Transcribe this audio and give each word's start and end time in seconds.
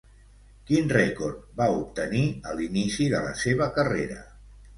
Quin 0.69 0.87
rècord 0.93 1.43
va 1.59 1.67
obtenir 1.81 2.23
a 2.49 2.55
l'inici 2.61 3.07
de 3.13 3.21
la 3.27 3.37
seva 3.45 3.71
carrera? 3.79 4.21